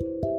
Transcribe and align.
Thank 0.00 0.24
you. 0.24 0.33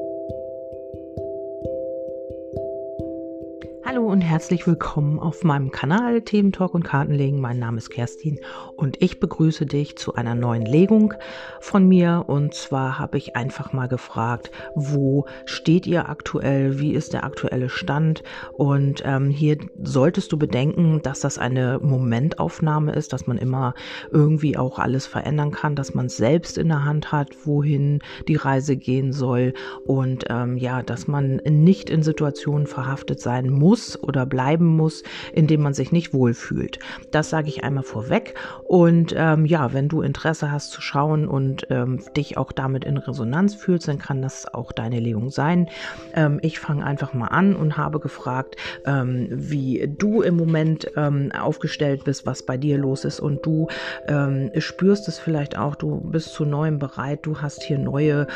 Hallo 3.96 4.08
und 4.08 4.20
herzlich 4.20 4.66
willkommen 4.66 5.18
auf 5.18 5.42
meinem 5.42 5.70
Kanal 5.70 6.20
Themen 6.20 6.52
Talk 6.52 6.74
und 6.74 6.82
Kartenlegen. 6.82 7.40
Mein 7.40 7.58
Name 7.58 7.78
ist 7.78 7.88
Kerstin 7.88 8.38
und 8.76 9.00
ich 9.02 9.20
begrüße 9.20 9.64
dich 9.64 9.96
zu 9.96 10.14
einer 10.14 10.34
neuen 10.34 10.66
Legung 10.66 11.14
von 11.60 11.88
mir. 11.88 12.24
Und 12.26 12.52
zwar 12.52 12.98
habe 12.98 13.16
ich 13.16 13.36
einfach 13.36 13.72
mal 13.72 13.86
gefragt, 13.88 14.50
wo 14.74 15.24
steht 15.46 15.86
ihr 15.86 16.10
aktuell? 16.10 16.78
Wie 16.78 16.92
ist 16.92 17.14
der 17.14 17.24
aktuelle 17.24 17.70
Stand? 17.70 18.22
Und 18.52 19.00
ähm, 19.06 19.30
hier 19.30 19.56
solltest 19.82 20.30
du 20.30 20.36
bedenken, 20.36 21.00
dass 21.00 21.20
das 21.20 21.38
eine 21.38 21.78
Momentaufnahme 21.78 22.92
ist, 22.92 23.14
dass 23.14 23.26
man 23.26 23.38
immer 23.38 23.72
irgendwie 24.10 24.58
auch 24.58 24.78
alles 24.78 25.06
verändern 25.06 25.52
kann, 25.52 25.74
dass 25.74 25.94
man 25.94 26.10
selbst 26.10 26.58
in 26.58 26.68
der 26.68 26.84
Hand 26.84 27.12
hat, 27.12 27.46
wohin 27.46 28.00
die 28.28 28.36
Reise 28.36 28.76
gehen 28.76 29.14
soll 29.14 29.54
und 29.86 30.26
ähm, 30.28 30.58
ja, 30.58 30.82
dass 30.82 31.08
man 31.08 31.36
nicht 31.48 31.88
in 31.88 32.02
Situationen 32.02 32.66
verhaftet 32.66 33.20
sein 33.20 33.48
muss 33.48 33.85
oder 34.02 34.26
bleiben 34.26 34.66
muss, 34.66 35.02
in 35.32 35.46
dem 35.46 35.62
man 35.62 35.74
sich 35.74 35.92
nicht 35.92 36.12
wohlfühlt. 36.12 36.78
Das 37.10 37.30
sage 37.30 37.48
ich 37.48 37.62
einmal 37.62 37.84
vorweg. 37.84 38.34
Und 38.64 39.14
ähm, 39.16 39.46
ja, 39.46 39.72
wenn 39.72 39.88
du 39.88 40.00
Interesse 40.00 40.50
hast 40.50 40.70
zu 40.70 40.80
schauen 40.80 41.28
und 41.28 41.66
ähm, 41.70 42.00
dich 42.16 42.36
auch 42.36 42.52
damit 42.52 42.84
in 42.84 42.96
Resonanz 42.96 43.54
fühlst, 43.54 43.88
dann 43.88 43.98
kann 43.98 44.22
das 44.22 44.52
auch 44.52 44.72
deine 44.72 44.98
Legung 44.98 45.30
sein. 45.30 45.68
Ähm, 46.14 46.38
ich 46.42 46.58
fange 46.58 46.84
einfach 46.84 47.14
mal 47.14 47.28
an 47.28 47.54
und 47.54 47.76
habe 47.76 48.00
gefragt, 48.00 48.56
ähm, 48.84 49.28
wie 49.30 49.86
du 49.98 50.22
im 50.22 50.36
Moment 50.36 50.90
ähm, 50.96 51.30
aufgestellt 51.32 52.04
bist, 52.04 52.26
was 52.26 52.42
bei 52.42 52.56
dir 52.56 52.78
los 52.78 53.04
ist 53.04 53.20
und 53.20 53.44
du 53.46 53.68
ähm, 54.08 54.50
spürst 54.58 55.08
es 55.08 55.18
vielleicht 55.18 55.56
auch, 55.56 55.76
du 55.76 56.00
bist 56.00 56.32
zu 56.32 56.44
neuem 56.44 56.78
bereit, 56.78 57.20
du 57.22 57.40
hast 57.40 57.62
hier 57.62 57.78
neue, 57.78 58.26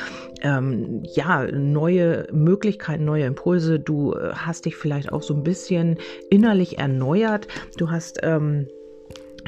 ja, 0.43 1.47
neue 1.53 2.27
Möglichkeiten, 2.33 3.05
neue 3.05 3.25
Impulse, 3.25 3.79
du 3.79 4.15
äh, 4.15 4.33
hast 4.35 4.65
dich 4.65 4.77
vielleicht 4.77 5.13
auch 5.13 5.23
so 5.23 5.35
ein 5.41 5.45
bisschen 5.45 5.99
innerlich 6.31 6.79
erneuert. 6.79 7.49
Du 7.77 7.91
hast 7.91 8.21
ähm, 8.23 8.69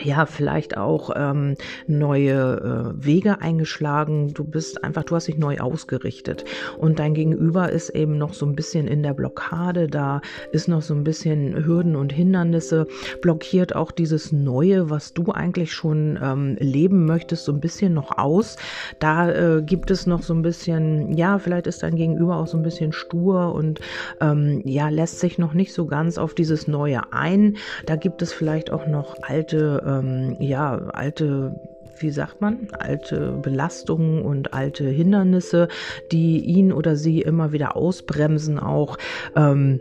ja, 0.00 0.26
vielleicht 0.26 0.76
auch 0.76 1.10
ähm, 1.14 1.56
neue 1.86 2.94
äh, 2.96 3.04
Wege 3.04 3.40
eingeschlagen. 3.40 4.32
Du 4.34 4.44
bist 4.44 4.84
einfach, 4.84 5.04
du 5.04 5.14
hast 5.14 5.28
dich 5.28 5.38
neu 5.38 5.58
ausgerichtet. 5.58 6.44
Und 6.78 6.98
dein 6.98 7.14
Gegenüber 7.14 7.70
ist 7.70 7.90
eben 7.90 8.18
noch 8.18 8.34
so 8.34 8.46
ein 8.46 8.54
bisschen 8.54 8.86
in 8.88 9.02
der 9.02 9.14
Blockade. 9.14 9.86
Da 9.86 10.20
ist 10.52 10.68
noch 10.68 10.82
so 10.82 10.94
ein 10.94 11.04
bisschen 11.04 11.64
Hürden 11.64 11.96
und 11.96 12.12
Hindernisse. 12.12 12.86
Blockiert 13.20 13.74
auch 13.74 13.90
dieses 13.90 14.32
Neue, 14.32 14.90
was 14.90 15.12
du 15.14 15.32
eigentlich 15.32 15.72
schon 15.72 16.18
ähm, 16.22 16.56
leben 16.58 17.04
möchtest, 17.06 17.44
so 17.44 17.52
ein 17.52 17.60
bisschen 17.60 17.94
noch 17.94 18.18
aus. 18.18 18.56
Da 18.98 19.30
äh, 19.30 19.62
gibt 19.62 19.90
es 19.90 20.06
noch 20.06 20.22
so 20.22 20.34
ein 20.34 20.42
bisschen, 20.42 21.12
ja, 21.16 21.38
vielleicht 21.38 21.66
ist 21.66 21.82
dein 21.82 21.96
Gegenüber 21.96 22.36
auch 22.36 22.46
so 22.46 22.56
ein 22.56 22.62
bisschen 22.62 22.92
stur 22.92 23.54
und 23.54 23.80
ähm, 24.20 24.62
ja, 24.64 24.88
lässt 24.88 25.20
sich 25.20 25.38
noch 25.38 25.54
nicht 25.54 25.72
so 25.72 25.86
ganz 25.86 26.18
auf 26.18 26.34
dieses 26.34 26.68
Neue 26.68 27.12
ein. 27.12 27.56
Da 27.86 27.96
gibt 27.96 28.22
es 28.22 28.32
vielleicht 28.32 28.70
auch 28.70 28.86
noch 28.86 29.16
alte 29.22 29.81
ähm, 29.86 30.36
ja, 30.38 30.76
alte 30.92 31.54
wie 31.98 32.10
sagt 32.10 32.40
man, 32.40 32.68
alte 32.78 33.32
Belastungen 33.42 34.22
und 34.22 34.54
alte 34.54 34.88
Hindernisse, 34.88 35.68
die 36.10 36.40
ihn 36.40 36.72
oder 36.72 36.96
sie 36.96 37.20
immer 37.20 37.52
wieder 37.52 37.76
ausbremsen, 37.76 38.58
auch. 38.58 38.98
Ähm, 39.36 39.80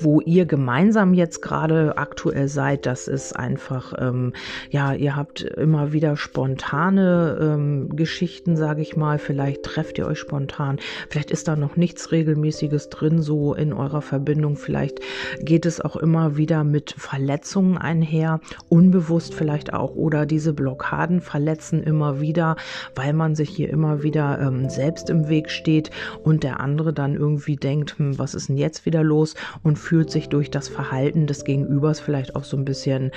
wo 0.00 0.20
ihr 0.20 0.46
gemeinsam 0.46 1.14
jetzt 1.14 1.42
gerade 1.42 1.96
aktuell 1.96 2.48
seid, 2.48 2.86
das 2.86 3.08
ist 3.08 3.32
einfach, 3.34 3.94
ähm, 3.98 4.32
ja, 4.70 4.92
ihr 4.92 5.16
habt 5.16 5.42
immer 5.42 5.92
wieder 5.92 6.16
spontane 6.16 7.38
ähm, 7.40 7.96
Geschichten, 7.96 8.56
sage 8.56 8.82
ich 8.82 8.96
mal. 8.96 9.18
Vielleicht 9.18 9.62
trefft 9.62 9.98
ihr 9.98 10.06
euch 10.06 10.18
spontan. 10.18 10.78
Vielleicht 11.08 11.30
ist 11.30 11.48
da 11.48 11.56
noch 11.56 11.76
nichts 11.76 12.12
Regelmäßiges 12.12 12.88
drin, 12.88 13.22
so 13.22 13.54
in 13.54 13.72
eurer 13.72 14.02
Verbindung. 14.02 14.56
Vielleicht 14.56 15.00
geht 15.40 15.66
es 15.66 15.80
auch 15.80 15.96
immer 15.96 16.36
wieder 16.36 16.64
mit 16.64 16.94
Verletzungen 16.96 17.78
einher, 17.78 18.40
unbewusst 18.68 19.34
vielleicht 19.34 19.72
auch. 19.72 19.94
Oder 19.94 20.26
diese 20.26 20.52
Blockaden 20.52 21.20
verletzen 21.20 21.82
immer 21.82 22.20
wieder, 22.20 22.56
weil 22.94 23.12
man 23.12 23.34
sich 23.34 23.50
hier 23.50 23.70
immer 23.70 24.02
wieder 24.02 24.40
ähm, 24.40 24.68
selbst 24.68 25.10
im 25.10 25.28
Weg 25.28 25.50
steht 25.50 25.90
und 26.22 26.42
der 26.42 26.60
andere 26.60 26.92
dann 26.92 27.14
irgendwie 27.14 27.56
denkt, 27.56 27.98
hm, 27.98 28.18
was 28.18 28.34
ist 28.34 28.48
denn 28.48 28.56
jetzt 28.56 28.86
wieder 28.86 29.02
los? 29.02 29.34
Und 29.62 29.78
fühlt 29.78 30.10
sich 30.10 30.28
durch 30.28 30.50
das 30.50 30.68
Verhalten 30.68 31.26
des 31.26 31.44
Gegenübers 31.44 32.00
vielleicht 32.00 32.36
auch 32.36 32.44
so 32.44 32.56
ein 32.56 32.64
bisschen, 32.64 33.10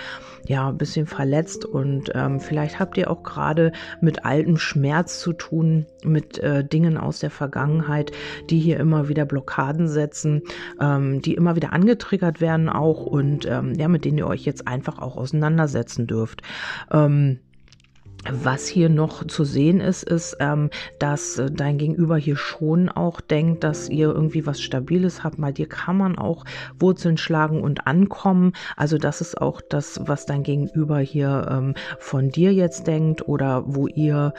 ja, 0.48 0.70
ein 0.70 0.78
bisschen 0.78 1.06
verletzt 1.06 1.66
und 1.66 2.12
ähm, 2.16 2.40
vielleicht 2.40 2.80
habt 2.80 2.98
ihr 2.98 3.10
auch 3.10 3.24
gerade 3.24 3.72
mit 4.02 4.26
altem 4.26 4.58
Schmerz 4.58 5.20
zu 5.20 5.34
tun, 5.34 5.86
mit 6.04 6.40
äh, 6.40 6.66
Dingen 6.66 6.98
aus 6.98 7.20
der 7.20 7.32
Vergangenheit, 7.32 8.12
die 8.50 8.60
hier 8.60 8.80
immer 8.80 9.08
wieder 9.08 9.26
Blockaden 9.26 9.88
setzen, 9.88 10.42
ähm, 10.80 11.22
die 11.22 11.36
immer 11.36 11.56
wieder 11.56 11.74
angetriggert 11.74 12.42
werden 12.42 12.70
auch 12.70 13.06
und 13.06 13.46
ähm, 13.46 13.74
ja, 13.76 13.88
mit 13.88 14.06
denen 14.06 14.18
ihr 14.18 14.28
euch 14.28 14.46
jetzt 14.46 14.68
einfach 14.68 15.00
auch 15.00 15.18
auseinandersetzen 15.18 16.08
dürft. 16.08 16.42
Ähm, 16.92 17.40
was 18.32 18.68
hier 18.68 18.90
noch 18.90 19.26
zu 19.28 19.44
sehen 19.44 19.82
ist, 19.82 20.04
ist, 20.04 20.38
ähm, 20.40 20.70
dass 21.00 21.38
äh, 21.40 21.52
dein 21.52 21.78
Gegenüber 21.78 22.16
hier 22.16 22.38
schon 22.38 22.90
auch 22.90 23.20
denkt, 23.20 23.64
dass 23.64 23.90
ihr 23.90 24.08
irgendwie 24.08 24.46
was 24.46 24.62
Stabiles 24.62 25.24
habt. 25.24 25.42
Bei 25.42 25.52
dir 25.52 25.68
kann 25.68 25.98
man 25.98 26.18
auch 26.18 26.46
Wurzeln 26.80 27.18
schlagen 27.18 27.62
und 27.62 27.86
ankommen. 27.86 28.54
Also 28.78 28.98
das 28.98 29.20
ist 29.20 29.42
auch 29.42 29.62
das, 29.62 30.00
was 30.06 30.26
dein 30.26 30.44
Gegenüber 30.44 31.00
hier 31.00 31.48
ähm, 31.52 31.74
von 32.00 32.30
dir 32.30 32.54
jetzt 32.54 32.88
denkt 32.88 33.28
oder 33.28 33.64
wo 33.66 33.88
ihr, 33.88 34.34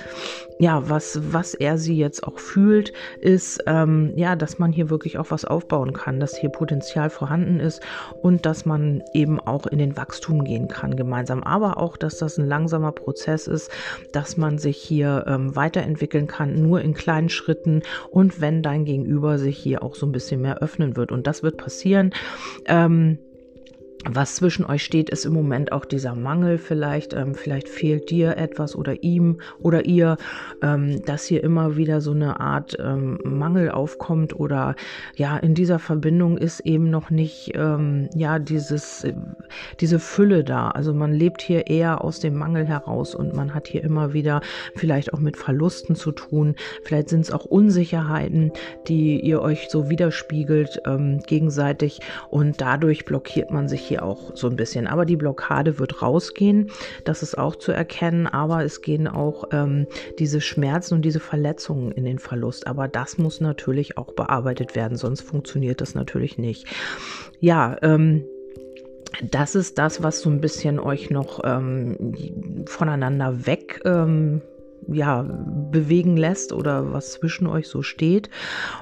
ja, 0.59 0.89
was, 0.89 1.21
was 1.33 1.55
er 1.55 1.77
sie 1.77 1.97
jetzt 1.97 2.25
auch 2.25 2.39
fühlt, 2.39 2.93
ist, 3.21 3.63
ähm, 3.67 4.13
ja, 4.17 4.35
dass 4.35 4.59
man 4.59 4.73
hier 4.73 4.89
wirklich 4.89 5.19
auch 5.19 5.31
was 5.31 5.45
aufbauen 5.45 5.93
kann, 5.93 6.21
dass 6.21 6.37
hier 6.37 6.51
Potenzial 6.51 7.11
vorhanden 7.11 7.61
ist 7.61 7.83
und 8.23 8.47
dass 8.47 8.65
man 8.65 9.03
eben 9.13 9.41
auch 9.41 9.67
in 9.67 9.79
den 9.79 9.97
Wachstum 9.97 10.45
gehen 10.45 10.69
kann 10.69 10.97
gemeinsam. 10.97 11.43
Aber 11.43 11.77
auch, 11.79 11.97
dass 11.99 12.19
das 12.19 12.39
ein 12.39 12.47
langsamer 12.47 12.93
Prozess 12.93 13.47
ist, 13.47 13.71
dass 14.13 14.37
man 14.37 14.59
sich 14.59 14.77
hier 14.77 15.25
ähm, 15.27 15.57
weiterentwickeln 15.57 16.27
kann, 16.27 16.63
nur 16.63 16.81
in 16.81 16.95
kleinen 16.95 17.29
Schritten 17.29 17.83
und 18.11 18.41
wenn 18.41 18.63
dein 18.63 18.85
Gegenüber 18.85 19.39
sich 19.39 19.59
hier 19.59 19.83
auch 19.83 19.95
so 19.95 20.07
ein 20.07 20.13
bisschen 20.13 20.41
mehr 20.41 20.59
öffnen 20.59 20.97
wird. 20.97 21.13
Und 21.13 21.27
das 21.27 21.43
wird 21.43 21.57
passieren. 21.57 22.13
Ähm, 22.67 23.19
was 24.11 24.37
zwischen 24.37 24.67
euch 24.67 24.85
steht, 24.85 25.09
ist 25.09 25.25
im 25.25 25.33
Moment 25.33 25.73
auch 25.73 25.85
dieser 25.85 26.15
Mangel 26.15 26.59
vielleicht. 26.59 27.15
Ähm, 27.15 27.35
vielleicht 27.35 27.69
fehlt 27.69 28.11
dir 28.11 28.37
etwas 28.37 28.77
oder 28.77 29.03
ihm 29.03 29.41
oder 29.61 29.87
ihr, 29.87 30.19
ähm, 30.63 31.03
dass 31.05 31.25
hier 31.25 31.43
immer 31.43 31.77
wieder 31.77 32.01
so 32.01 32.13
eine 32.13 32.39
Art 32.39 32.77
ähm, 32.79 33.19
Mangel 33.25 33.71
aufkommt 33.71 34.39
oder 34.39 34.77
ja, 35.17 35.39
in 35.39 35.55
dieser 35.55 35.79
Verbindung 35.79 36.37
ist 36.37 36.61
eben 36.61 36.91
noch 36.91 37.11
nicht 37.11 37.53
ähm, 37.55 38.11
ja 38.15 38.39
dieses, 38.39 39.05
äh, 39.05 39.15
diese 39.81 39.99
Fülle 39.99 40.45
da. 40.45 40.69
Also 40.69 40.93
man 40.93 41.13
lebt 41.13 41.41
hier 41.41 41.67
eher 41.69 42.05
aus 42.05 42.21
dem 42.21 42.35
Mangel 42.35 42.67
heraus 42.67 43.15
und 43.15 43.35
man 43.35 43.55
hat 43.55 43.69
hier 43.69 43.83
immer 43.83 44.13
wieder 44.13 44.43
vielleicht 44.77 45.15
auch 45.15 45.21
mit 45.21 45.37
Verlusten 45.37 45.97
zu 45.97 46.13
tun. 46.13 46.57
Vielleicht 46.83 47.09
sind 47.09 47.21
es 47.21 47.31
auch 47.31 47.47
Unsicherheiten, 47.47 48.53
die 48.87 49.21
ihr 49.21 49.41
euch 49.41 49.69
so 49.71 49.89
widerspiegelt 49.89 50.83
ähm, 50.87 51.21
gegenseitig 51.27 52.01
und 52.29 52.61
dadurch 52.61 53.07
blockiert 53.07 53.51
man 53.51 53.67
sich 53.67 53.81
hier 53.81 53.94
hier 53.95 54.05
auch 54.05 54.33
so 54.35 54.49
ein 54.49 54.57
bisschen. 54.57 54.87
Aber 54.87 55.05
die 55.05 55.17
Blockade 55.17 55.79
wird 55.79 56.03
rausgehen, 56.03 56.71
das 57.05 57.23
ist 57.23 57.39
auch 57.39 57.57
zu 57.57 57.71
erkennen, 57.73 58.27
aber 58.27 58.65
es 58.65 58.83
gehen 58.83 59.07
auch 59.07 59.45
ähm, 59.53 59.87
diese 60.19 60.41
Schmerzen 60.41 60.95
und 60.95 61.03
diese 61.03 61.21
Verletzungen 61.21 61.93
in 61.93 62.05
den 62.05 62.19
Verlust. 62.19 62.67
Aber 62.67 62.89
das 62.89 63.19
muss 63.19 63.41
natürlich 63.41 63.97
auch 63.97 64.13
bearbeitet 64.13 64.75
werden, 64.75 64.97
sonst 64.97 65.21
funktioniert 65.21 65.81
das 65.81 65.95
natürlich 65.95 66.39
nicht. 66.39 66.67
Ja, 67.41 67.77
ähm, 67.83 68.25
das 69.23 69.55
ist 69.55 69.79
das, 69.79 70.03
was 70.03 70.21
so 70.21 70.29
ein 70.29 70.41
bisschen 70.41 70.81
euch 70.81 71.11
noch 71.11 71.41
ähm, 71.45 72.15
voneinander 72.67 73.47
weg 73.47 73.81
ähm, 73.85 74.43
ja, 74.89 75.23
bewegen 75.23 76.17
lässt 76.17 76.53
oder 76.53 76.93
was 76.93 77.13
zwischen 77.13 77.47
euch 77.47 77.69
so 77.69 77.83
steht. 77.83 78.31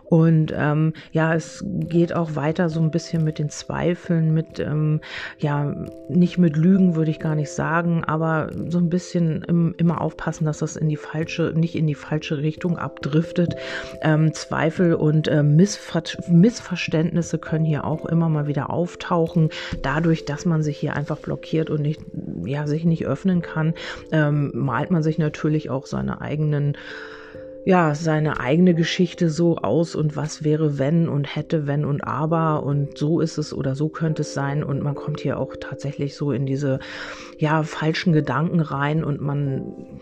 Und 0.05 0.53
ähm, 0.57 0.93
ja, 1.13 1.35
es 1.35 1.65
geht 1.67 2.15
auch 2.15 2.37
weiter 2.37 2.69
so 2.69 2.81
ein 2.81 2.91
bisschen 2.91 3.25
mit 3.25 3.39
den 3.39 3.51
Zweifeln, 3.51 4.35
mit, 4.35 4.59
ähm, 4.59 5.01
ja, 5.39 5.75
nicht 6.09 6.39
mit 6.39 6.57
Lügen 6.57 6.97
würde 6.97 7.11
ich 7.11 7.19
gar 7.19 7.35
nicht 7.35 7.51
sagen, 7.51 8.05
aber 8.05 8.51
so 8.69 8.79
ein 8.79 8.91
bisschen 8.91 9.43
im, 9.43 9.75
immer 9.79 10.01
aufpassen, 10.01 10.45
dass 10.45 10.59
das 10.59 10.77
in 10.77 10.89
die 10.89 10.97
falsche, 10.97 11.53
nicht 11.55 11.75
in 11.75 11.87
die 11.87 11.95
falsche 11.95 12.39
Richtung 12.39 12.79
abdriftet. 12.79 13.57
Ähm, 14.03 14.33
Zweifel 14.33 14.95
und 14.95 15.29
äh, 15.29 15.43
Missver 15.43 16.03
Missverständnisse 16.29 17.39
können 17.39 17.65
hier 17.65 17.85
auch 17.85 18.07
immer 18.07 18.29
mal 18.29 18.47
wieder 18.47 18.71
auftauchen, 18.71 19.51
dadurch, 19.83 20.25
dass 20.25 20.45
man 20.45 20.63
sich 20.63 20.79
hier 20.79 20.95
einfach 20.95 21.19
blockiert 21.19 21.71
und 21.71 21.83
nicht, 21.83 22.01
ja, 22.47 22.67
sich 22.67 22.85
nicht 22.85 23.07
öffnen 23.07 23.43
kann, 23.43 23.75
ähm, 24.11 24.51
malt 24.55 24.91
man 24.91 25.03
sich 25.03 25.19
natürlich 25.19 25.71
auch 25.71 25.87
seine 25.87 26.21
eigenen 26.21 26.77
ja, 27.65 27.95
seine 27.95 28.41
eigene 28.41 28.75
Geschichte 28.75 29.31
so 29.31 29.57
aus 29.57 29.95
und 29.95 30.17
was 30.17 30.43
wäre, 30.43 30.79
wenn 30.79 31.09
und 31.09 31.37
hätte, 31.37 31.67
wenn 31.67 31.85
und 31.85 32.03
aber 32.03 32.65
und 32.65 32.99
so 32.99 33.21
ist 33.21 33.39
es 33.39 33.55
oder 33.55 33.77
so 33.77 33.89
könnte 33.89 34.23
es 34.23 34.35
sein. 34.35 34.65
Und 34.65 34.83
man 34.83 34.97
kommt 34.97 35.21
hier 35.21 35.39
auch 35.39 35.55
tatsächlich 35.61 36.17
so 36.17 36.33
in 36.33 36.45
diese, 36.45 36.81
ja, 37.39 37.63
falschen 37.63 38.13
Gedanken 38.13 38.61
rein 38.61 39.05
und 39.05 39.21
man 39.21 40.01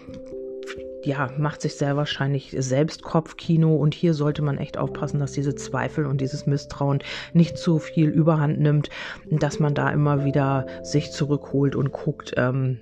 ja, 1.05 1.31
macht 1.38 1.62
sich 1.62 1.76
sehr 1.76 1.97
wahrscheinlich 1.97 2.55
selbst 2.58 3.02
Kopfkino 3.02 3.75
und 3.76 3.94
hier 3.94 4.14
sollte 4.14 4.43
man 4.43 4.58
echt 4.58 4.76
aufpassen, 4.76 5.20
dass 5.20 5.32
diese 5.32 5.55
Zweifel 5.55 6.06
und 6.06 6.20
dieses 6.20 6.47
Misstrauen 6.47 7.00
nicht 7.32 7.56
zu 7.56 7.79
viel 7.79 8.08
überhand 8.08 8.61
nimmt, 8.61 8.91
dass 9.31 9.58
man 9.58 9.75
da 9.75 9.91
immer 9.91 10.25
wieder 10.25 10.67
sich 10.82 11.11
zurückholt 11.12 11.75
und 11.75 11.93
guckt, 11.93 12.35
ähm, 12.37 12.81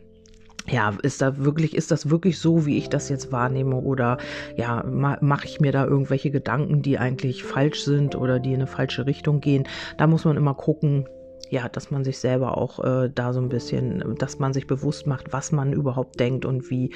ja, 0.71 0.93
ist 1.03 1.23
da 1.23 1.39
wirklich, 1.39 1.75
ist 1.75 1.91
das 1.91 2.11
wirklich 2.11 2.39
so, 2.39 2.67
wie 2.67 2.77
ich 2.77 2.89
das 2.89 3.09
jetzt 3.09 3.33
wahrnehme? 3.33 3.77
Oder 3.77 4.19
ja, 4.57 4.85
ma 4.85 5.17
mache 5.21 5.47
ich 5.47 5.61
mir 5.61 5.73
da 5.73 5.87
irgendwelche 5.87 6.31
Gedanken, 6.31 6.83
die 6.83 6.99
eigentlich 6.99 7.43
falsch 7.43 7.85
sind 7.85 8.15
oder 8.17 8.39
die 8.39 8.51
in 8.51 8.57
eine 8.57 8.67
falsche 8.67 9.07
Richtung 9.07 9.41
gehen? 9.41 9.67
Da 9.97 10.07
muss 10.07 10.25
man 10.25 10.37
immer 10.37 10.55
gucken, 10.55 11.09
ja, 11.49 11.69
dass 11.69 11.91
man 11.91 12.05
sich 12.05 12.19
selber 12.19 12.59
auch 12.59 12.85
äh, 12.85 13.11
da 13.15 13.33
so 13.33 13.41
ein 13.41 13.49
bisschen, 13.49 14.17
dass 14.19 14.39
man 14.39 14.53
sich 14.53 14.67
bewusst 14.67 15.07
macht, 15.07 15.33
was 15.33 15.53
man 15.53 15.73
überhaupt 15.73 16.21
denkt 16.21 16.45
und 16.45 16.71
wie, 16.71 16.93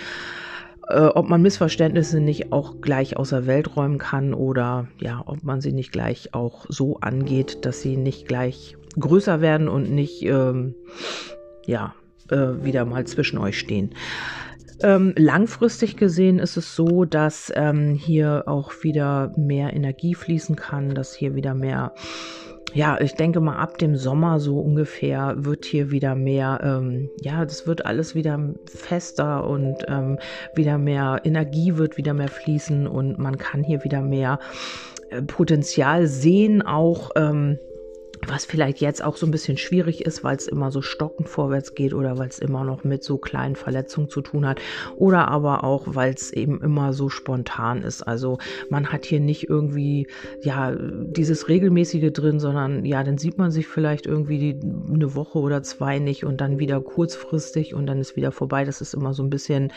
äh, 0.93 1.07
ob 1.15 1.29
man 1.29 1.43
Missverständnisse 1.43 2.21
nicht 2.21 2.53
auch 2.53 2.81
gleich 2.81 3.17
aus 3.17 3.31
der 3.31 3.47
Welt 3.47 3.77
räumen 3.77 3.99
kann 3.99 4.35
oder 4.35 4.89
ja, 5.01 5.23
ob 5.27 5.43
man 5.43 5.61
sie 5.61 5.73
nicht 5.73 5.93
gleich 5.93 6.35
auch 6.35 6.67
so 6.69 6.99
angeht, 7.01 7.65
dass 7.65 7.81
sie 7.81 7.97
nicht 7.97 8.29
gleich 8.29 8.77
größer 8.99 9.41
werden 9.41 9.69
und 9.69 9.91
nicht, 9.91 10.23
ähm, 10.23 10.75
ja, 11.65 11.95
äh, 12.31 12.65
wieder 12.65 12.85
mal 12.85 13.07
zwischen 13.07 13.39
euch 13.39 13.59
stehen. 13.59 13.95
Ähm, 14.83 15.15
langfristig 15.17 15.97
gesehen 15.97 16.39
ist 16.39 16.57
es 16.57 16.75
so, 16.75 17.05
dass 17.05 17.53
ähm, 17.55 17.95
hier 17.95 18.45
auch 18.47 18.73
wieder 18.83 19.33
mehr 19.37 19.73
Energie 19.75 20.15
fließen 20.15 20.57
kann, 20.57 20.95
dass 20.95 21.15
hier 21.15 21.35
wieder 21.35 21.55
mehr 21.55 21.95
ja, 22.75 23.01
ich 23.01 23.15
denke 23.15 23.41
mal, 23.41 23.57
ab 23.57 23.79
dem 23.79 23.97
Sommer 23.97 24.41
so 24.41 24.59
ungefähr 24.61 25.35
wird 25.37 25.65
hier 25.65 25.91
wieder 25.91 26.15
mehr, 26.15 26.61
ähm, 26.63 27.11
ja, 27.21 27.45
das 27.45 27.67
wird 27.67 27.85
alles 27.87 28.15
wieder 28.15 28.39
fester 28.67 29.47
und 29.47 29.77
ähm, 29.89 30.19
wieder 30.55 30.79
mehr 30.79 31.21
Energie 31.25 31.77
wird 31.77 31.97
wieder 31.97 32.15
mehr 32.15 32.29
fließen 32.29 32.87
und 32.87 33.19
man 33.19 33.39
kann 33.39 33.63
hier 33.63 33.85
wieder 33.85 34.01
mehr 34.01 34.39
äh, 35.11 35.23
Potenzial 35.23 36.07
sehen, 36.07 36.63
auch. 36.63 37.11
Ähm, 37.17 37.59
was 38.29 38.45
vielleicht 38.45 38.81
jetzt 38.81 39.03
auch 39.03 39.17
so 39.17 39.27
ein 39.27 39.33
bisschen 39.33 39.57
schwierig 39.57 40.05
ist, 40.07 40.23
weil 40.23 40.37
es 40.37 40.47
immer 40.47 40.71
so 40.71 40.81
stockend 40.81 41.29
vorwärts 41.29 41.75
geht 41.75 41.93
oder 41.93 42.19
weil 42.19 42.29
es 42.29 42.39
immer 42.39 42.65
noch 42.65 42.85
mit 42.85 43.03
so 43.03 43.19
kleinen 43.19 43.57
Verletzungen 43.57 44.09
zu 44.09 44.21
tun 44.21 44.47
hat 44.47 44.61
oder 44.97 45.29
aber 45.29 45.65
auch, 45.65 45.83
weil 45.87 46.15
es 46.15 46.33
eben 46.33 46.63
immer 46.63 46.93
so 46.93 47.09
spontan 47.09 47.83
ist. 47.83 48.03
Also 48.03 48.39
man 48.71 48.93
hat 48.93 49.05
hier 49.05 49.21
nicht 49.21 49.49
irgendwie 49.49 50.07
ja 50.41 50.73
dieses 50.73 51.49
regelmäßige 51.49 52.13
drin, 52.13 52.39
sondern 52.39 52.85
ja, 52.85 53.03
dann 53.03 53.19
sieht 53.19 53.39
man 53.39 53.51
sich 53.51 53.67
vielleicht 53.67 54.07
irgendwie 54.07 54.39
die, 54.39 54.61
eine 54.63 55.15
Woche 55.17 55.39
oder 55.39 55.63
zwei 55.63 55.99
nicht 55.99 56.25
und 56.25 56.41
dann 56.41 56.61
wieder 56.61 56.81
kurzfristig 56.81 57.75
und 57.75 57.87
dann 57.87 57.99
ist 57.99 58.15
wieder 58.15 58.31
vorbei. 58.31 58.65
Das 58.65 58.81
ist 58.81 58.95
immer 58.95 59.15
so 59.15 59.23
ein 59.25 59.31
bisschen 59.31 59.73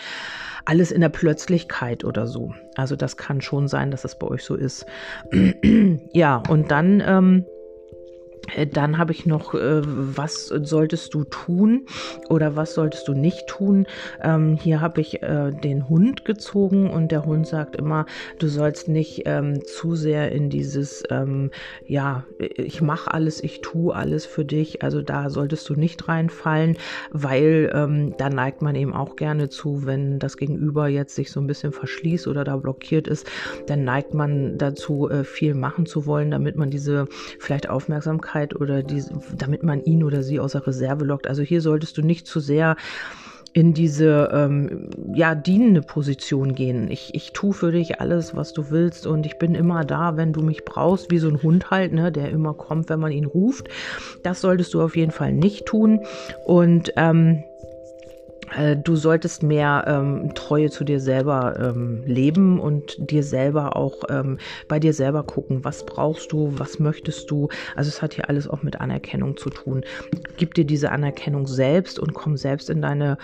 alles 0.66 0.92
in 0.92 1.02
der 1.02 1.10
Plötzlichkeit 1.10 2.04
oder 2.04 2.28
so. 2.28 2.54
Also 2.76 2.96
das 2.96 3.18
kann 3.18 3.42
schon 3.42 3.68
sein, 3.68 3.92
dass 3.92 4.04
das 4.04 4.20
bei 4.20 4.28
euch 4.28 4.44
so 4.44 4.56
ist. 4.56 4.86
ja, 6.14 6.44
und 6.50 6.72
dann 6.72 7.02
ähm, 7.06 7.46
äh, 7.48 7.55
dann 8.72 8.98
habe 8.98 9.12
ich 9.12 9.26
noch, 9.26 9.54
äh, 9.54 9.82
was 9.84 10.48
solltest 10.48 11.14
du 11.14 11.24
tun 11.24 11.86
oder 12.30 12.56
was 12.56 12.74
solltest 12.74 13.08
du 13.08 13.14
nicht 13.14 13.48
tun? 13.48 13.86
Ähm, 14.22 14.56
hier 14.56 14.82
habe 14.82 15.02
ich 15.02 15.22
äh, 15.24 15.52
den 15.52 15.90
Hund 15.90 16.26
gezogen 16.26 16.90
und 16.90 17.12
der 17.12 17.26
Hund 17.26 17.48
sagt 17.48 17.76
immer, 17.76 18.06
du 18.40 18.48
sollst 18.48 18.88
nicht 18.88 19.24
ähm, 19.26 19.64
zu 19.66 19.96
sehr 19.96 20.32
in 20.32 20.50
dieses, 20.50 21.04
ähm, 21.10 21.52
ja, 21.86 22.24
ich 22.40 22.82
mache 22.82 23.14
alles, 23.14 23.44
ich 23.44 23.62
tue 23.62 23.96
alles 23.96 24.26
für 24.26 24.46
dich. 24.46 24.84
Also 24.84 25.02
da 25.02 25.30
solltest 25.30 25.68
du 25.70 25.76
nicht 25.76 26.08
reinfallen, 26.08 26.78
weil 27.12 27.72
ähm, 27.74 28.16
da 28.18 28.30
neigt 28.30 28.62
man 28.62 28.76
eben 28.76 28.94
auch 28.94 29.16
gerne 29.16 29.50
zu, 29.50 29.86
wenn 29.86 30.20
das 30.20 30.38
Gegenüber 30.38 30.88
jetzt 30.88 31.16
sich 31.16 31.32
so 31.32 31.40
ein 31.40 31.48
bisschen 31.48 31.72
verschließt 31.72 32.28
oder 32.28 32.44
da 32.44 32.58
blockiert 32.58 33.08
ist, 33.08 33.28
dann 33.68 33.84
neigt 33.84 34.14
man 34.14 34.58
dazu, 34.58 35.10
äh, 35.10 35.24
viel 35.24 35.54
machen 35.54 35.86
zu 35.86 36.06
wollen, 36.06 36.32
damit 36.32 36.56
man 36.56 36.70
diese 36.70 37.08
vielleicht 37.40 37.70
Aufmerksamkeit 37.70 38.35
Aufmerksamkeit 38.36 38.56
oder 38.56 38.84
die, 38.84 39.04
damit 39.38 39.64
man 39.64 39.84
ihn 39.84 40.04
oder 40.04 40.24
sie 40.24 40.40
aus 40.40 40.54
der 40.54 40.68
Reserve 40.68 41.06
lockt. 41.06 41.28
Also 41.28 41.42
hier 41.42 41.62
solltest 41.62 41.98
du 41.98 42.02
nicht 42.02 42.28
zu 42.28 42.40
sehr 42.40 42.76
in 43.54 43.74
diese 43.74 44.30
ähm, 44.34 44.90
ja 45.14 45.34
dienende 45.34 45.82
Position 45.82 46.56
gehen. 46.56 46.92
Ich, 46.92 47.16
ich 47.16 47.32
tue 47.32 47.54
für 47.54 47.72
dich 47.72 48.02
alles, 48.02 48.36
was 48.36 48.52
du 48.52 48.70
willst 48.70 49.08
und 49.08 49.26
ich 49.26 49.38
bin 49.38 49.56
immer 49.56 49.86
da, 49.86 50.18
wenn 50.18 50.34
du 50.34 50.42
mich 50.42 50.66
brauchst, 50.66 51.10
wie 51.10 51.20
so 51.20 51.30
ein 51.30 51.42
Hund 51.42 51.72
halt, 51.72 51.94
ne, 51.94 52.12
der 52.12 52.32
immer 52.32 52.54
kommt, 52.54 52.90
wenn 52.90 53.00
man 53.00 53.14
ihn 53.14 53.26
ruft. 53.26 53.70
Das 54.24 54.42
solltest 54.42 54.74
du 54.74 54.82
auf 54.82 54.98
jeden 54.98 55.12
Fall 55.12 55.32
nicht 55.32 55.66
tun 55.66 56.02
und 56.46 56.92
ähm, 56.98 57.44
äh, 57.46 57.55
du 58.84 58.96
solltest 58.96 59.44
mehr 59.44 59.84
ähm, 59.88 60.34
Treue 60.36 60.70
zu 60.70 60.84
dir 60.84 61.00
selber 61.00 61.58
ähm, 61.60 62.04
leben 62.06 62.60
und 62.60 63.10
dir 63.12 63.24
selber 63.24 63.76
auch 63.76 64.04
ähm, 64.10 64.38
bei 64.68 64.80
dir 64.80 64.94
selber 64.94 65.24
gucken, 65.24 65.64
was 65.64 65.86
brauchst 65.86 66.32
du, 66.32 66.54
was 66.58 66.80
möchtest 66.80 67.30
du. 67.32 67.50
Also 67.76 67.90
es 67.90 68.02
hat 68.02 68.14
hier 68.14 68.30
alles 68.30 68.48
auch 68.48 68.64
mit 68.64 68.80
Anerkennung 68.82 69.38
zu 69.38 69.50
tun. 69.50 69.84
Gib 70.38 70.54
dir 70.54 70.66
diese 70.66 70.92
Anerkennung 70.92 71.48
selbst 71.48 72.00
und 72.00 72.14
komm 72.14 72.38
selbst 72.38 72.70
in 72.70 72.82
deine 72.82 73.18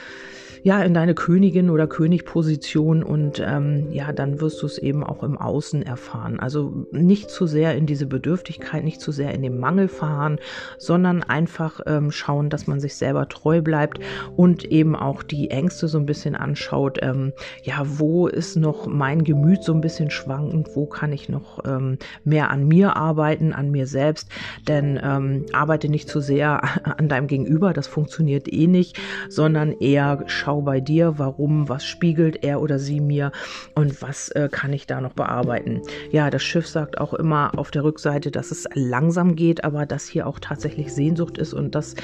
ja, 0.64 0.84
in 0.84 0.94
deine 0.94 1.16
Königin 1.16 1.70
oder 1.70 1.88
Königposition 1.88 3.02
und 3.02 3.42
ähm, 3.44 3.88
ja, 3.92 4.12
dann 4.12 4.42
wirst 4.42 4.62
du 4.62 4.68
es 4.68 4.78
eben 4.78 5.04
auch 5.04 5.24
im 5.24 5.38
Außen 5.38 5.82
erfahren. 5.82 6.40
Also 6.40 6.86
nicht 6.92 7.32
zu 7.32 7.48
sehr 7.48 7.76
in 7.76 7.88
diese 7.88 8.06
Bedürftigkeit, 8.06 8.84
nicht 8.84 9.02
zu 9.02 9.12
sehr 9.12 9.34
in 9.34 9.42
den 9.42 9.60
Mangel 9.60 9.88
fahren, 9.88 10.38
sondern 10.78 11.24
einfach 11.24 11.82
ähm, 11.88 12.12
schauen, 12.12 12.50
dass 12.52 12.68
man 12.68 12.80
sich 12.80 12.96
selber 12.96 13.28
treu 13.28 13.62
bleibt 13.62 14.00
und 14.36 14.66
eben 14.66 14.96
auch 14.96 15.11
die 15.24 15.50
Ängste 15.50 15.88
so 15.88 15.98
ein 15.98 16.06
bisschen 16.06 16.36
anschaut. 16.36 17.00
Ähm, 17.02 17.34
ja, 17.63 17.81
wo 17.84 18.28
ist 18.28 18.56
noch 18.56 18.88
mein 18.88 19.24
Gemüt 19.24 19.63
so 19.63 19.74
ein 19.74 19.81
bisschen 19.81 20.12
schwankend? 20.12 20.69
Wo 20.75 20.86
kann 20.86 21.12
ich 21.12 21.28
noch 21.28 21.66
ähm, 21.66 21.98
mehr 22.24 22.52
an 22.52 22.68
mir 22.68 22.96
arbeiten, 22.96 23.52
an 23.52 23.72
mir 23.72 23.88
selbst? 23.88 24.30
Denn 24.68 25.00
ähm, 25.04 25.46
arbeite 25.54 25.90
nicht 25.90 26.08
zu 26.08 26.19
sehr 26.19 26.62
an 27.00 27.10
deinem 27.10 27.28
Gegenüber, 27.28 27.74
das 27.74 27.88
funktioniert 27.88 28.52
eh 28.52 28.68
nicht, 28.68 29.00
sondern 29.28 29.72
eher 29.72 30.24
schau 30.28 30.52
schau 30.52 30.62
bei 30.62 30.81
dir, 30.81 31.18
warum, 31.18 31.69
was 31.69 31.86
spiegelt 31.86 32.44
er 32.44 32.62
oder 32.62 32.78
sie 32.78 33.00
mir 33.00 33.31
und 33.74 34.02
was 34.02 34.28
äh, 34.30 34.50
kann 34.52 34.74
ich 34.74 34.86
da 34.86 35.00
noch 35.00 35.13
bearbeiten. 35.13 35.81
Ja, 36.12 36.30
das 36.30 36.44
Schiff 36.44 36.68
sagt 36.68 37.00
auch 37.00 37.13
immer 37.13 37.58
auf 37.58 37.72
der 37.72 37.86
Rückseite, 37.86 38.31
dass 38.31 38.52
es 38.52 38.68
langsam 38.74 39.38
geht, 39.38 39.63
aber 39.63 39.86
dass 39.86 40.08
hier 40.08 40.28
auch 40.28 40.40
tatsächlich 40.40 40.94
Sehnsucht 40.94 41.38
ist 41.38 41.54
und 41.54 41.74
dass 41.74 41.96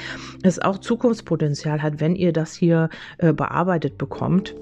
es 0.42 0.58
auch 0.60 0.78
Zukunftspotenzial 0.78 1.82
hat, 1.82 2.00
wenn 2.00 2.16
ihr 2.16 2.32
das 2.32 2.54
hier 2.54 2.88
äh, 3.18 3.32
bearbeitet 3.32 3.98
bekommt. 3.98 4.54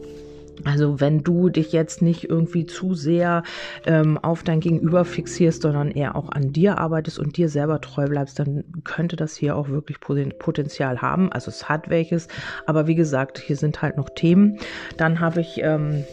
Also 0.65 1.01
wenn 1.01 1.23
du 1.23 1.49
dich 1.49 1.73
jetzt 1.73 2.03
nicht 2.03 2.29
irgendwie 2.29 2.67
zu 2.67 2.95
sehr 2.95 3.43
ähm, 3.85 4.19
auf 4.19 4.43
dein 4.43 4.61
Gegenüber 4.61 5.05
fixierst, 5.05 5.63
sondern 5.63 5.91
eher 5.91 6.17
auch 6.17 6.31
an 6.31 6.53
dir 6.53 6.79
arbeitest 6.79 7.19
und 7.19 7.37
dir 7.37 7.49
selber 7.49 7.81
treu 7.81 8.07
bleibst, 8.07 8.39
dann 8.39 8.65
könnte 8.85 9.17
das 9.17 9.37
hier 9.37 9.57
auch 9.57 9.69
wirklich 9.69 10.01
Potenzial 10.01 11.03
haben. 11.03 11.31
Also 11.31 11.51
es 11.51 11.69
hat 11.69 11.91
welches, 11.91 12.29
aber 12.67 12.87
wie 12.87 12.95
gesagt, 12.95 13.39
hier 13.39 13.57
sind 13.57 13.83
halt 13.83 13.97
noch 13.97 14.09
Themen. 14.11 14.59
Dann 14.97 15.21
habe 15.21 15.41
ich 15.41 15.61
ähm, 15.63 16.05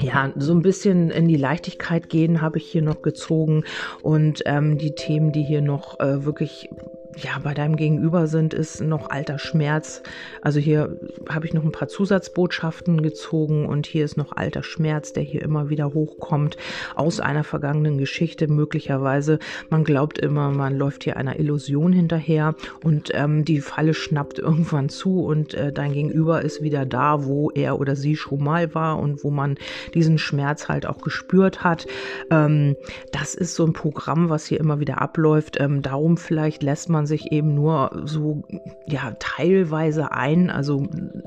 ja, 0.00 0.32
so 0.36 0.52
ein 0.52 0.62
bisschen 0.62 1.10
in 1.10 1.28
die 1.28 1.36
Leichtigkeit 1.36 2.08
gehen 2.08 2.40
habe 2.40 2.58
ich 2.58 2.66
hier 2.66 2.82
noch 2.82 3.02
gezogen 3.02 3.64
und 4.02 4.42
ähm, 4.46 4.78
die 4.78 4.94
Themen, 4.94 5.32
die 5.32 5.44
hier 5.44 5.62
noch 5.62 6.00
äh, 6.00 6.24
wirklich 6.24 6.68
ja, 7.16 7.38
bei 7.42 7.54
deinem 7.54 7.76
Gegenüber 7.76 8.26
sind, 8.26 8.54
ist 8.54 8.80
noch 8.80 9.10
alter 9.10 9.38
Schmerz. 9.38 10.02
Also 10.40 10.60
hier 10.60 10.98
habe 11.28 11.46
ich 11.46 11.52
noch 11.52 11.64
ein 11.64 11.72
paar 11.72 11.88
Zusatzbotschaften 11.88 13.02
gezogen 13.02 13.66
und 13.66 13.86
hier 13.86 14.04
ist 14.04 14.16
noch 14.16 14.32
alter 14.32 14.62
Schmerz, 14.62 15.12
der 15.12 15.22
hier 15.22 15.42
immer 15.42 15.68
wieder 15.68 15.92
hochkommt 15.92 16.56
aus 16.94 17.20
einer 17.20 17.44
vergangenen 17.44 17.98
Geschichte 17.98 18.48
möglicherweise. 18.48 19.38
Man 19.68 19.84
glaubt 19.84 20.18
immer, 20.18 20.50
man 20.50 20.76
läuft 20.76 21.04
hier 21.04 21.16
einer 21.16 21.38
Illusion 21.38 21.92
hinterher 21.92 22.54
und 22.82 23.10
ähm, 23.12 23.44
die 23.44 23.60
Falle 23.60 23.94
schnappt 23.94 24.38
irgendwann 24.38 24.88
zu 24.88 25.24
und 25.24 25.54
äh, 25.54 25.72
dein 25.72 25.92
Gegenüber 25.92 26.42
ist 26.42 26.62
wieder 26.62 26.86
da, 26.86 27.24
wo 27.24 27.50
er 27.50 27.78
oder 27.78 27.94
sie 27.94 28.16
schon 28.16 28.42
mal 28.42 28.74
war 28.74 28.98
und 28.98 29.22
wo 29.22 29.30
man 29.30 29.56
diesen 29.94 30.18
Schmerz 30.18 30.68
halt 30.68 30.86
auch 30.86 31.00
gespürt 31.02 31.62
hat. 31.62 31.86
Ähm, 32.30 32.76
das 33.12 33.34
ist 33.34 33.54
so 33.54 33.66
ein 33.66 33.74
Programm, 33.74 34.30
was 34.30 34.46
hier 34.46 34.60
immer 34.60 34.80
wieder 34.80 35.00
abläuft. 35.00 35.60
Ähm, 35.60 35.82
darum 35.82 36.16
vielleicht 36.16 36.62
lässt 36.62 36.88
man 36.88 37.01
man 37.02 37.06
sich 37.06 37.32
eben 37.32 37.54
nur 37.54 37.90
so 38.04 38.44
ja 38.86 39.12
teilweise 39.18 40.12
ein, 40.12 40.50
also 40.50 40.86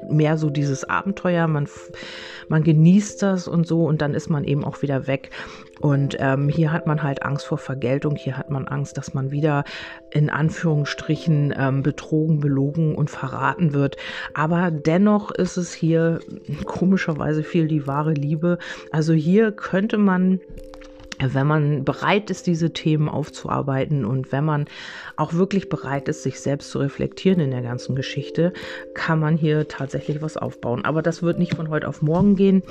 mehr 0.09 0.37
so 0.37 0.49
dieses 0.49 0.85
Abenteuer, 0.85 1.47
man, 1.47 1.67
man 2.47 2.63
genießt 2.63 3.21
das 3.21 3.49
und 3.49 3.67
so 3.67 3.83
und 3.83 4.01
dann 4.01 4.13
ist 4.13 4.29
man 4.29 4.45
eben 4.45 4.63
auch 4.63 4.81
wieder 4.81 5.05
weg. 5.05 5.31
Und 5.81 6.15
ähm, 6.19 6.47
hier 6.47 6.71
hat 6.71 6.87
man 6.87 7.03
halt 7.03 7.23
Angst 7.23 7.45
vor 7.45 7.57
Vergeltung, 7.57 8.15
hier 8.15 8.37
hat 8.37 8.49
man 8.49 8.69
Angst, 8.69 8.97
dass 8.97 9.13
man 9.13 9.31
wieder 9.31 9.65
in 10.11 10.29
Anführungsstrichen 10.29 11.53
ähm, 11.57 11.83
betrogen, 11.83 12.39
belogen 12.39 12.95
und 12.95 13.09
verraten 13.09 13.73
wird. 13.73 13.97
Aber 14.33 14.71
dennoch 14.71 15.31
ist 15.31 15.57
es 15.57 15.73
hier 15.73 16.19
komischerweise 16.63 17.43
viel 17.43 17.67
die 17.67 17.85
wahre 17.85 18.13
Liebe. 18.13 18.59
Also 18.91 19.11
hier 19.11 19.51
könnte 19.51 19.97
man 19.97 20.39
wenn 21.19 21.47
man 21.47 21.83
bereit 21.83 22.29
ist, 22.29 22.47
diese 22.47 22.73
Themen 22.73 23.09
aufzuarbeiten 23.09 24.05
und 24.05 24.31
wenn 24.31 24.43
man 24.43 24.65
auch 25.15 25.33
wirklich 25.33 25.69
bereit 25.69 26.07
ist, 26.09 26.23
sich 26.23 26.39
selbst 26.39 26.71
zu 26.71 26.79
reflektieren 26.79 27.39
in 27.39 27.51
der 27.51 27.61
ganzen 27.61 27.95
Geschichte, 27.95 28.53
kann 28.93 29.19
man 29.19 29.37
hier 29.37 29.67
tatsächlich 29.67 30.21
was 30.21 30.37
aufbauen. 30.37 30.83
Aber 30.83 31.01
das 31.01 31.23
wird 31.23 31.39
nicht 31.39 31.55
von 31.55 31.69
heute 31.69 31.87
auf 31.87 32.01
morgen 32.01 32.35
gehen. 32.35 32.63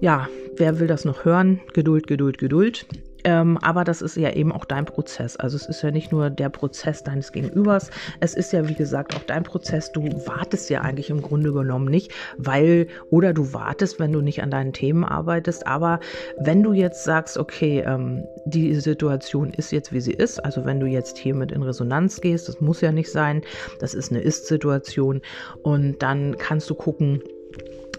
Ja, 0.00 0.28
wer 0.56 0.80
will 0.80 0.86
das 0.86 1.04
noch 1.04 1.24
hören? 1.24 1.60
Geduld, 1.72 2.06
Geduld, 2.06 2.38
Geduld. 2.38 2.86
Ähm, 3.24 3.58
aber 3.62 3.84
das 3.84 4.02
ist 4.02 4.16
ja 4.16 4.30
eben 4.32 4.52
auch 4.52 4.64
dein 4.64 4.84
Prozess. 4.84 5.36
Also 5.36 5.56
es 5.56 5.66
ist 5.66 5.82
ja 5.82 5.90
nicht 5.90 6.12
nur 6.12 6.30
der 6.30 6.50
Prozess 6.50 7.02
deines 7.02 7.32
Gegenübers, 7.32 7.90
es 8.20 8.34
ist 8.34 8.52
ja 8.52 8.68
wie 8.68 8.74
gesagt 8.74 9.16
auch 9.16 9.22
dein 9.22 9.42
Prozess. 9.42 9.92
Du 9.92 10.02
wartest 10.26 10.68
ja 10.70 10.82
eigentlich 10.82 11.10
im 11.10 11.22
Grunde 11.22 11.52
genommen 11.52 11.86
nicht, 11.86 12.12
weil, 12.36 12.86
oder 13.10 13.32
du 13.32 13.52
wartest, 13.52 13.98
wenn 13.98 14.12
du 14.12 14.20
nicht 14.20 14.42
an 14.42 14.50
deinen 14.50 14.72
Themen 14.72 15.04
arbeitest. 15.04 15.66
Aber 15.66 16.00
wenn 16.38 16.62
du 16.62 16.72
jetzt 16.72 17.04
sagst, 17.04 17.38
okay, 17.38 17.82
ähm, 17.86 18.24
die 18.44 18.74
Situation 18.74 19.50
ist 19.50 19.72
jetzt, 19.72 19.92
wie 19.92 20.00
sie 20.00 20.12
ist, 20.12 20.44
also 20.44 20.64
wenn 20.66 20.80
du 20.80 20.86
jetzt 20.86 21.16
hiermit 21.16 21.50
in 21.52 21.62
Resonanz 21.62 22.20
gehst, 22.20 22.48
das 22.48 22.60
muss 22.60 22.80
ja 22.82 22.92
nicht 22.92 23.10
sein, 23.10 23.42
das 23.80 23.94
ist 23.94 24.10
eine 24.10 24.20
Ist-Situation 24.20 25.22
und 25.62 26.02
dann 26.02 26.36
kannst 26.36 26.68
du 26.68 26.74
gucken, 26.74 27.22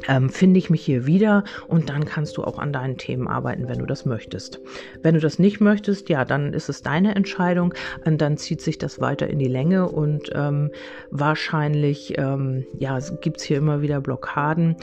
ähm, 0.08 0.30
finde 0.30 0.58
ich 0.58 0.70
mich 0.70 0.84
hier 0.84 1.06
wieder 1.06 1.44
und 1.68 1.90
dann 1.90 2.06
kannst 2.06 2.38
du 2.38 2.44
auch 2.44 2.60
an 2.60 2.74
deinen 2.74 2.98
Themen 2.98 3.28
arbeiten, 3.28 3.68
wenn 3.68 3.80
du 3.80 3.86
das 3.86 4.06
möchtest. 4.06 4.60
Wenn 5.02 5.16
du 5.16 5.22
das 5.22 5.40
nicht 5.40 5.62
möchtest, 5.62 6.10
ja, 6.10 6.26
dann 6.26 6.54
ist 6.54 6.70
es 6.70 6.82
deine 6.82 7.16
Entscheidung 7.16 7.74
und 8.06 8.22
dann 8.22 8.38
zieht 8.38 8.62
sich 8.62 8.78
das 8.78 9.00
weiter 9.00 9.28
in 9.28 9.40
die 9.40 9.48
Länge 9.48 9.90
und 9.90 10.30
ähm, 10.34 10.72
wahrscheinlich, 11.12 12.18
ähm, 12.18 12.66
ja, 12.80 13.00
gibt 13.22 13.38
es 13.38 13.44
hier 13.44 13.58
immer 13.58 13.82
wieder 13.82 14.02
Blockaden. 14.02 14.76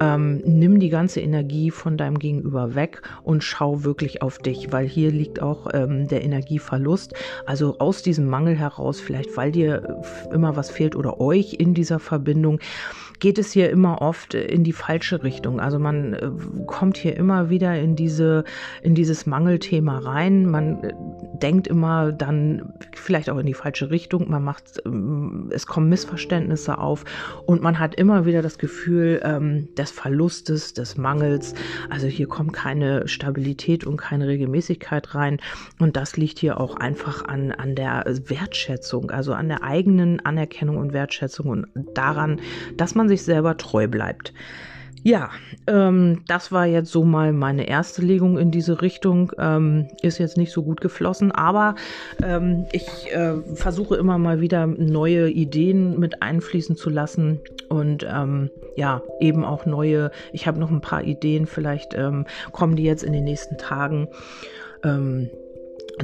Ähm, 0.00 0.42
nimm 0.44 0.80
die 0.80 0.88
ganze 0.90 1.20
Energie 1.20 1.70
von 1.70 1.96
deinem 1.96 2.18
Gegenüber 2.18 2.74
weg 2.74 3.02
und 3.22 3.44
schau 3.44 3.84
wirklich 3.84 4.22
auf 4.22 4.38
dich, 4.38 4.72
weil 4.72 4.86
hier 4.86 5.10
liegt 5.10 5.40
auch 5.40 5.68
ähm, 5.72 6.08
der 6.08 6.22
Energieverlust. 6.24 7.14
Also 7.46 7.78
aus 7.78 8.02
diesem 8.02 8.26
Mangel 8.26 8.56
heraus, 8.56 9.00
vielleicht 9.00 9.36
weil 9.36 9.52
dir 9.52 10.02
immer 10.32 10.56
was 10.56 10.70
fehlt 10.70 10.96
oder 10.96 11.20
euch 11.20 11.54
in 11.54 11.74
dieser 11.74 11.98
Verbindung, 11.98 12.60
geht 13.18 13.38
es 13.38 13.52
hier 13.52 13.70
immer 13.70 14.00
oft 14.02 14.34
in 14.34 14.64
die 14.64 14.72
falsche 14.72 15.22
Richtung. 15.22 15.60
Also 15.60 15.78
man 15.78 16.14
äh, 16.14 16.30
kommt 16.66 16.96
hier 16.96 17.16
immer 17.16 17.50
wieder 17.50 17.78
in 17.78 17.96
diese, 17.96 18.44
in 18.82 18.94
dieses 18.94 19.26
Mangelthema 19.26 19.98
rein. 19.98 20.46
Man 20.46 20.84
äh, 20.84 20.92
denkt 21.42 21.66
immer 21.66 22.12
dann 22.12 22.72
vielleicht 22.94 23.30
auch 23.30 23.38
in 23.38 23.46
die 23.46 23.54
falsche 23.54 23.90
Richtung. 23.90 24.30
Man 24.30 24.44
macht, 24.44 24.82
ähm, 24.86 25.50
es 25.52 25.66
kommen 25.66 25.88
Missverständnisse 25.88 26.78
auf 26.78 27.04
und 27.46 27.62
man 27.62 27.78
hat 27.78 27.94
immer 27.94 28.26
wieder 28.26 28.42
das 28.42 28.58
Gefühl 28.58 29.20
ähm, 29.24 29.68
des 29.76 29.90
Verlustes, 29.90 30.74
des 30.74 30.96
Mangels. 30.96 31.54
Also 31.90 32.06
hier 32.06 32.28
kommt 32.28 32.52
keine 32.52 33.08
Stabilität 33.08 33.84
und 33.84 33.96
keine 33.96 34.28
Regelmäßigkeit 34.28 35.14
rein. 35.14 35.38
Und 35.78 35.96
das 35.96 36.16
liegt 36.16 36.38
hier 36.38 36.60
auch 36.60 36.76
einfach 36.76 37.24
an, 37.24 37.52
an 37.52 37.74
der 37.74 38.04
Wertschätzung, 38.26 39.10
also 39.10 39.32
an 39.32 39.48
der 39.48 39.62
eigenen 39.62 40.20
Anerkennung 40.24 40.76
und 40.76 40.92
Wertschätzung 40.92 41.46
und 41.48 41.66
daran, 41.94 42.40
dass 42.76 42.94
man 42.94 43.07
sich 43.08 43.22
selber 43.22 43.56
treu 43.56 43.88
bleibt. 43.88 44.32
Ja, 45.02 45.30
ähm, 45.66 46.22
das 46.26 46.50
war 46.50 46.66
jetzt 46.66 46.90
so 46.90 47.04
mal 47.04 47.32
meine 47.32 47.68
erste 47.68 48.02
Legung 48.02 48.36
in 48.36 48.50
diese 48.50 48.82
Richtung. 48.82 49.32
Ähm, 49.38 49.88
ist 50.02 50.18
jetzt 50.18 50.36
nicht 50.36 50.52
so 50.52 50.62
gut 50.62 50.80
geflossen, 50.80 51.30
aber 51.32 51.76
ähm, 52.22 52.66
ich 52.72 53.12
äh, 53.12 53.34
versuche 53.54 53.96
immer 53.96 54.18
mal 54.18 54.40
wieder 54.40 54.66
neue 54.66 55.30
Ideen 55.30 55.98
mit 55.98 56.22
einfließen 56.22 56.76
zu 56.76 56.90
lassen 56.90 57.40
und 57.68 58.06
ähm, 58.08 58.50
ja, 58.76 59.02
eben 59.20 59.44
auch 59.44 59.66
neue. 59.66 60.10
Ich 60.32 60.46
habe 60.46 60.58
noch 60.58 60.70
ein 60.70 60.80
paar 60.80 61.04
Ideen, 61.04 61.46
vielleicht 61.46 61.94
ähm, 61.94 62.26
kommen 62.52 62.76
die 62.76 62.84
jetzt 62.84 63.02
in 63.02 63.12
den 63.12 63.24
nächsten 63.24 63.56
Tagen. 63.56 64.08
Ähm, 64.84 65.30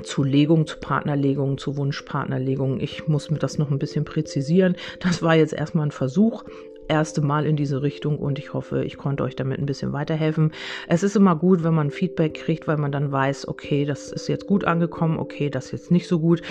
zu 0.03 0.25
Legung, 0.25 0.67
zu 0.67 0.79
Partnerlegung, 0.79 1.57
zu 1.57 1.77
Wunschpartnerlegung. 1.77 2.81
Ich 2.81 3.07
muss 3.07 3.31
mir 3.31 3.39
das 3.39 3.59
noch 3.59 3.71
ein 3.71 3.79
bisschen 3.79 4.05
präzisieren. 4.05 4.75
Das 4.99 5.23
war 5.23 5.37
jetzt 5.37 5.53
erstmal 5.53 5.87
ein 5.87 5.93
Versuch 5.93 6.43
erste 6.89 7.21
Mal 7.21 7.47
in 7.47 7.57
diese 7.57 7.83
Richtung 7.83 8.19
und 8.19 8.39
ich 8.39 8.53
hoffe, 8.53 8.85
ich 8.85 8.97
konnte 8.97 9.23
euch 9.23 9.37
damit 9.37 9.59
ein 9.59 9.67
bisschen 9.67 9.93
weiterhelfen. 9.93 10.53
Es 10.89 11.03
ist 11.03 11.17
immer 11.17 11.37
gut, 11.37 11.65
wenn 11.65 11.75
man 11.75 11.91
Feedback 11.91 12.35
kriegt, 12.35 12.67
weil 12.67 12.77
man 12.77 12.93
dann 12.93 13.13
weiß, 13.13 13.49
okay, 13.49 13.85
das 13.85 14.13
ist 14.13 14.29
jetzt 14.29 14.47
gut 14.47 14.65
angekommen, 14.65 15.19
okay, 15.19 15.51
das 15.51 15.67
ist 15.67 15.73
jetzt 15.73 15.91
nicht 15.91 16.09
so 16.09 16.21
gut. 16.21 16.43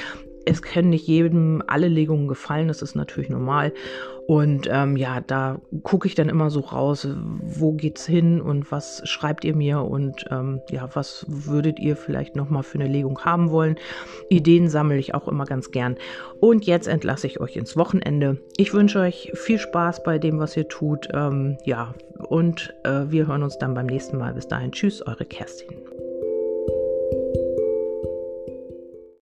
Es 0.45 0.61
können 0.61 0.89
nicht 0.89 1.07
jedem 1.07 1.63
alle 1.67 1.87
Legungen 1.87 2.27
gefallen, 2.27 2.67
das 2.67 2.81
ist 2.81 2.95
natürlich 2.95 3.29
normal. 3.29 3.73
Und 4.27 4.69
ähm, 4.71 4.95
ja, 4.95 5.19
da 5.19 5.59
gucke 5.83 6.07
ich 6.07 6.15
dann 6.15 6.29
immer 6.29 6.49
so 6.49 6.61
raus, 6.61 7.07
wo 7.41 7.73
geht's 7.73 8.05
hin 8.05 8.41
und 8.41 8.71
was 8.71 9.01
schreibt 9.05 9.43
ihr 9.43 9.55
mir 9.55 9.81
und 9.81 10.25
ähm, 10.31 10.61
ja, 10.69 10.89
was 10.93 11.25
würdet 11.27 11.79
ihr 11.79 11.97
vielleicht 11.97 12.35
nochmal 12.35 12.63
für 12.63 12.79
eine 12.79 12.87
Legung 12.87 13.19
haben 13.19 13.51
wollen. 13.51 13.75
Ideen 14.29 14.69
sammle 14.69 14.97
ich 14.97 15.13
auch 15.13 15.27
immer 15.27 15.45
ganz 15.45 15.71
gern. 15.71 15.97
Und 16.39 16.65
jetzt 16.65 16.87
entlasse 16.87 17.27
ich 17.27 17.41
euch 17.41 17.57
ins 17.57 17.75
Wochenende. 17.75 18.37
Ich 18.55 18.73
wünsche 18.73 18.99
euch 18.99 19.31
viel 19.33 19.59
Spaß 19.59 20.03
bei 20.03 20.19
dem, 20.19 20.39
was 20.39 20.55
ihr 20.55 20.69
tut. 20.69 21.09
Ähm, 21.13 21.57
ja, 21.65 21.93
und 22.29 22.73
äh, 22.83 23.05
wir 23.07 23.27
hören 23.27 23.43
uns 23.43 23.57
dann 23.57 23.73
beim 23.73 23.87
nächsten 23.87 24.17
Mal. 24.17 24.33
Bis 24.33 24.47
dahin, 24.47 24.71
tschüss, 24.71 25.05
eure 25.05 25.25
Kerstin. 25.25 25.75